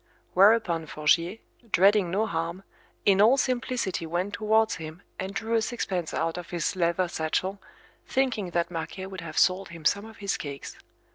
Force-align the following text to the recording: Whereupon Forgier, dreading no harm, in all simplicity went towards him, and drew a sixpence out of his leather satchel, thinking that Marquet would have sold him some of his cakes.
Whereupon 0.33 0.87
Forgier, 0.87 1.37
dreading 1.71 2.09
no 2.09 2.25
harm, 2.25 2.63
in 3.05 3.21
all 3.21 3.37
simplicity 3.37 4.07
went 4.07 4.33
towards 4.33 4.77
him, 4.77 5.03
and 5.19 5.31
drew 5.31 5.53
a 5.53 5.61
sixpence 5.61 6.11
out 6.11 6.39
of 6.39 6.49
his 6.49 6.75
leather 6.75 7.07
satchel, 7.07 7.61
thinking 8.07 8.49
that 8.49 8.71
Marquet 8.71 9.05
would 9.05 9.21
have 9.21 9.37
sold 9.37 9.69
him 9.69 9.85
some 9.85 10.05
of 10.05 10.17
his 10.17 10.37
cakes. 10.37 10.75